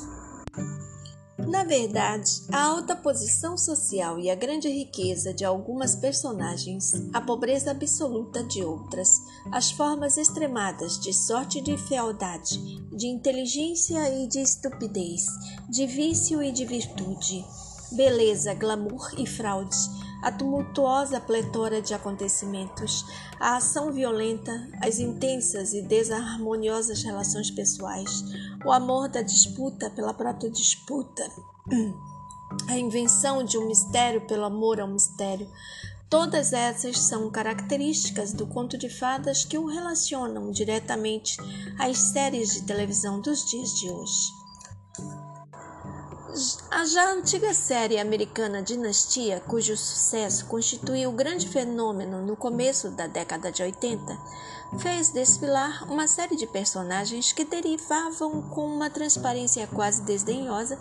[1.38, 7.72] Na verdade, a alta posição social e a grande riqueza de algumas personagens, a pobreza
[7.72, 9.20] absoluta de outras,
[9.50, 12.58] as formas extremadas de sorte e de fealdade,
[12.96, 15.26] de inteligência e de estupidez,
[15.68, 17.44] de vício e de virtude,
[17.90, 19.76] beleza, glamour e fraude,
[20.22, 23.04] a tumultuosa pletora de acontecimentos,
[23.40, 28.22] a ação violenta, as intensas e desarmoniosas relações pessoais,
[28.64, 31.28] o amor da disputa pela própria disputa,
[32.68, 35.50] a invenção de um mistério pelo amor ao mistério.
[36.08, 41.36] Todas essas são características do conto de fadas que o relacionam diretamente
[41.78, 44.41] às séries de televisão dos dias de hoje.
[46.70, 53.06] A já antiga série americana Dinastia, cujo sucesso constituiu o grande fenômeno no começo da
[53.06, 54.18] década de 80,
[54.78, 60.78] fez desfilar uma série de personagens que derivavam com uma transparência quase desdenhosa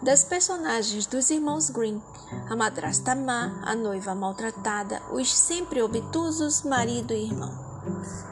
[0.00, 2.00] das personagens dos irmãos Green,
[2.48, 8.31] a madrasta má, a noiva maltratada, os sempre obtusos marido e irmão.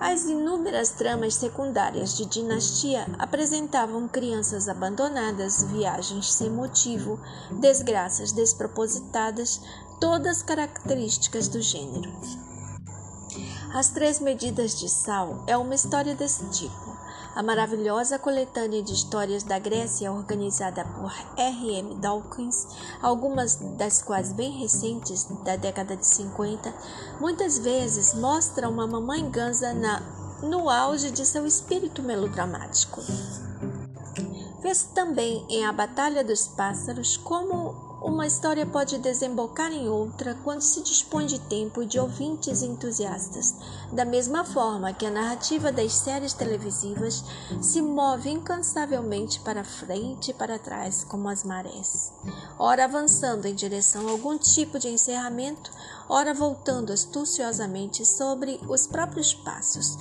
[0.00, 7.18] As inúmeras tramas secundárias de dinastia apresentavam crianças abandonadas, viagens sem motivo,
[7.60, 9.60] desgraças despropositadas,
[10.00, 12.12] todas características do gênero.
[13.74, 16.97] As Três Medidas de Sal é uma história desse tipo.
[17.34, 21.78] A maravilhosa coletânea de histórias da Grécia, organizada por R.
[21.78, 21.94] M.
[21.96, 22.66] Dawkins,
[23.00, 26.74] algumas das quais bem recentes, da década de 50,
[27.20, 30.00] muitas vezes mostra uma mamãe gansa na,
[30.42, 33.00] no auge de seu espírito melodramático.
[34.60, 40.62] Vê-se também em A Batalha dos Pássaros como uma história pode desembocar em outra quando
[40.62, 43.54] se dispõe de tempo e de ouvintes entusiastas,
[43.92, 47.22] da mesma forma que a narrativa das séries televisivas
[47.60, 52.10] se move incansavelmente para frente e para trás como as marés,
[52.58, 55.70] ora avançando em direção a algum tipo de encerramento,
[56.08, 59.98] ora voltando astuciosamente sobre os próprios passos,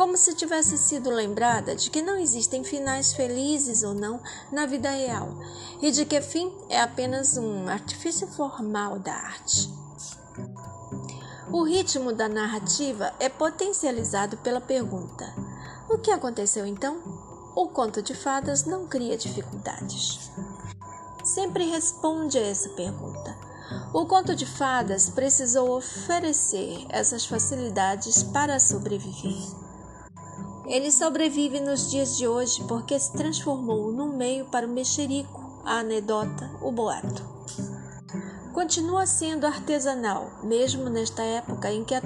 [0.00, 4.18] como se tivesse sido lembrada de que não existem finais felizes ou não
[4.50, 5.28] na vida real
[5.82, 9.70] e de que fim é apenas um artifício formal da arte.
[11.52, 15.26] O ritmo da narrativa é potencializado pela pergunta:
[15.86, 16.96] O que aconteceu então?
[17.54, 20.30] O conto de fadas não cria dificuldades.
[21.22, 23.36] Sempre responde a essa pergunta.
[23.92, 29.59] O conto de fadas precisou oferecer essas facilidades para sobreviver.
[30.70, 35.80] Ele sobrevive nos dias de hoje porque se transformou num meio para o mexerico, a
[35.80, 37.24] anedota, o boato.
[38.52, 42.02] Continua sendo artesanal, mesmo nesta época em que a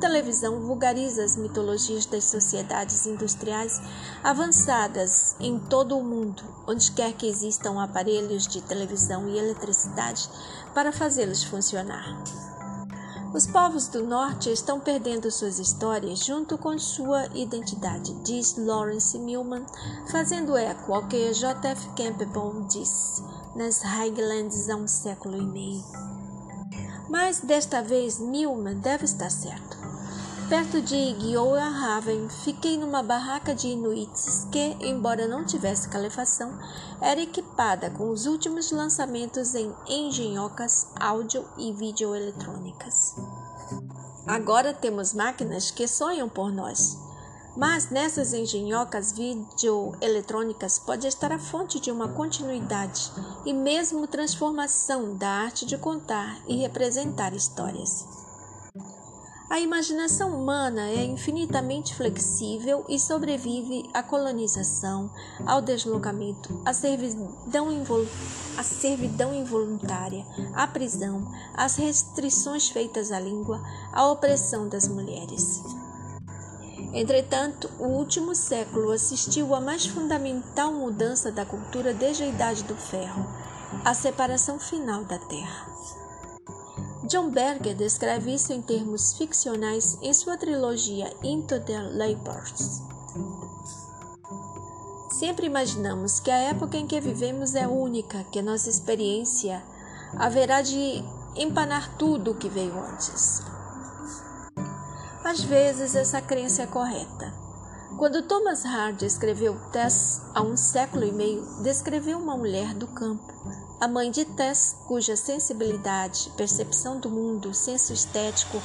[0.00, 3.80] televisão vulgariza as mitologias das sociedades industriais
[4.24, 10.28] avançadas em todo o mundo, onde quer que existam aparelhos de televisão e eletricidade
[10.74, 12.20] para fazê-los funcionar.
[13.34, 19.66] Os povos do norte estão perdendo suas histórias junto com sua identidade, diz Lawrence Milman,
[20.08, 21.88] fazendo eco ao que J.F.
[21.96, 23.20] Campbell disse
[23.56, 25.82] nas Highlands há um século e meio.
[27.08, 29.83] Mas desta vez Milman deve estar certo.
[30.48, 36.58] Perto de Gyoahaven, fiquei numa barraca de inuits que, embora não tivesse calefação,
[37.00, 43.14] era equipada com os últimos lançamentos em engenhocas, áudio e videoeletrônicas.
[44.26, 46.98] Agora temos máquinas que sonham por nós,
[47.56, 53.10] mas nessas engenhocas videoeletrônicas pode estar a fonte de uma continuidade
[53.46, 58.23] e mesmo transformação da arte de contar e representar histórias.
[59.54, 65.08] A imaginação humana é infinitamente flexível e sobrevive à colonização,
[65.46, 67.28] ao deslocamento, à servidão,
[68.58, 75.62] à servidão involuntária, à prisão, às restrições feitas à língua, à opressão das mulheres.
[76.92, 82.74] Entretanto, o último século assistiu à mais fundamental mudança da cultura desde a Idade do
[82.74, 83.24] Ferro,
[83.84, 86.03] a separação final da Terra.
[87.06, 92.82] John Berger descreve isso em termos ficcionais em sua trilogia Into the Labyrinth.
[95.10, 99.62] Sempre imaginamos que a época em que vivemos é única, que nossa experiência
[100.16, 101.04] haverá de
[101.36, 103.42] empanar tudo o que veio antes.
[105.22, 107.34] Às vezes essa crença é correta.
[107.98, 113.32] Quando Thomas Hardy escreveu Tess há um século e meio, descreveu uma mulher do campo,
[113.84, 118.58] a mãe de Tess, cuja sensibilidade, percepção do mundo, senso estético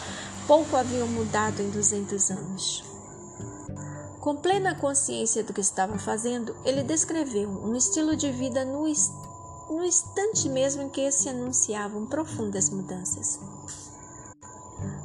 [0.47, 2.86] pouco haviam mudado em 200 anos.
[4.22, 8.86] Com plena consciência do que estava fazendo, ele descreveu um estilo de vida no,
[9.70, 13.41] no instante mesmo em que se anunciavam profundas mudanças.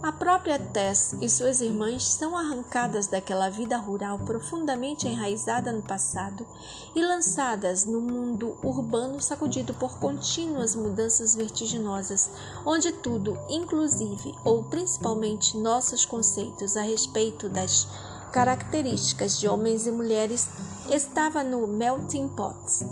[0.03, 6.47] A própria Tess e suas irmãs são arrancadas daquela vida rural profundamente enraizada no passado
[6.95, 12.31] e lançadas no mundo urbano sacudido por contínuas mudanças vertiginosas,
[12.67, 17.89] onde tudo, inclusive ou principalmente nossos conceitos a respeito das
[18.31, 20.49] características de homens e mulheres,
[20.91, 22.85] estava no melting pot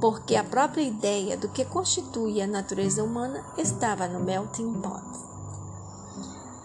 [0.00, 5.33] porque a própria ideia do que constitui a natureza humana estava no melting pot.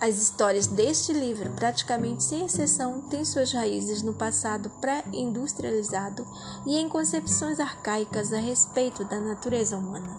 [0.02, 6.26] As histórias deste livro, praticamente sem exceção, têm suas raízes no passado pré-industrializado
[6.66, 10.18] e em concepções arcaicas a respeito da natureza humana.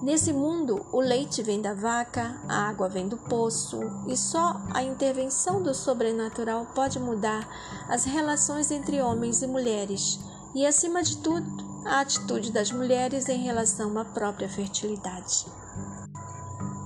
[0.00, 4.82] Nesse mundo, o leite vem da vaca, a água vem do poço, e só a
[4.82, 7.46] intervenção do sobrenatural pode mudar
[7.86, 10.20] as relações entre homens e mulheres,
[10.54, 15.44] e, acima de tudo, a atitude das mulheres em relação à própria fertilidade.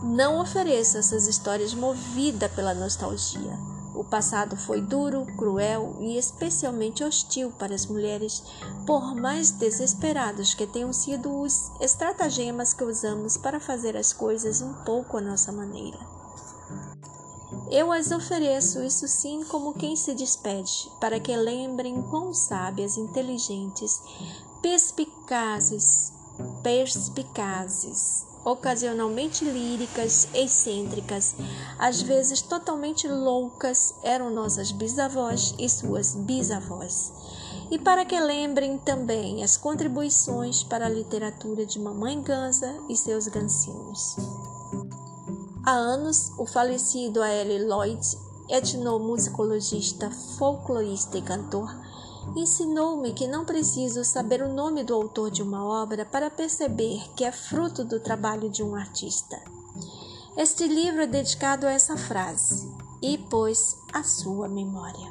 [0.02, 3.56] Não ofereça essas histórias movida pela nostalgia.
[3.94, 8.42] O passado foi duro, cruel e especialmente hostil para as mulheres,
[8.84, 14.74] por mais desesperados que tenham sido os estratagemas que usamos para fazer as coisas um
[14.82, 16.00] pouco à nossa maneira.
[17.70, 24.02] Eu as ofereço isso sim como quem se despede, para que lembrem quão sábias, inteligentes,
[24.60, 26.12] perspicazes,
[26.60, 31.34] perspicazes ocasionalmente líricas, excêntricas,
[31.78, 37.12] às vezes totalmente loucas, eram nossas bisavós e suas bisavós.
[37.70, 43.28] E para que lembrem também as contribuições para a literatura de Mamãe Gansa e seus
[43.28, 44.16] gancinhos.
[45.64, 47.66] Há anos, o falecido A.L.
[47.66, 48.18] Lloyd,
[48.48, 51.72] etnomusicologista, folclorista e cantor,
[52.36, 57.24] ensinou-me que não preciso saber o nome do autor de uma obra para perceber que
[57.24, 59.40] é fruto do trabalho de um artista.
[60.36, 62.70] Este livro é dedicado a essa frase
[63.02, 65.10] e pôs a sua memória.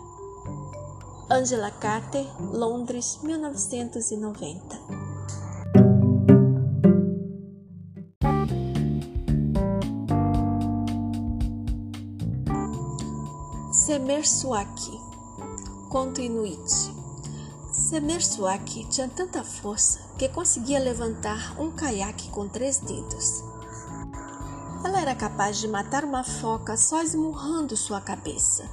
[1.30, 4.80] Angela Carter, Londres, 1990.
[13.72, 15.00] Semer Suaki,
[15.90, 17.01] conto Inuit.
[17.92, 23.44] Semersuak tinha tanta força que conseguia levantar um caiaque com três dedos.
[24.86, 28.64] Ela era capaz de matar uma foca só esmurrando sua cabeça.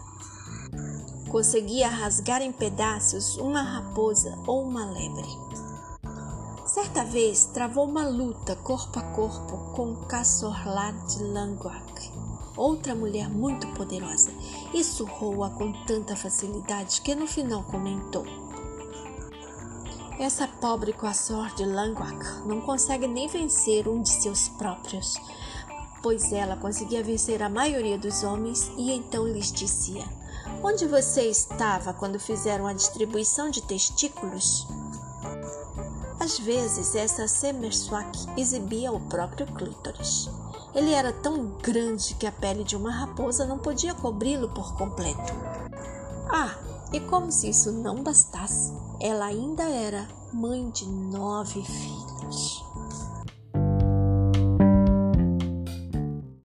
[1.28, 5.26] Conseguia rasgar em pedaços uma raposa ou uma lebre.
[6.64, 12.12] Certa vez travou uma luta corpo a corpo com Cassorlat de Languac,
[12.56, 14.30] outra mulher muito poderosa,
[14.72, 18.47] e surrou-a com tanta facilidade que no final comentou:
[20.18, 25.16] essa pobre Quassor de Languac não consegue nem vencer um de seus próprios,
[26.02, 30.04] pois ela conseguia vencer a maioria dos homens e então lhes dizia:
[30.62, 34.66] Onde você estava quando fizeram a distribuição de testículos?
[36.18, 40.28] Às vezes, essa Semerswak exibia o próprio clítoris.
[40.74, 45.32] Ele era tão grande que a pele de uma raposa não podia cobri-lo por completo.
[46.28, 46.56] Ah,
[46.93, 52.67] e como se isso não bastasse, ela ainda era mãe de nove filhos.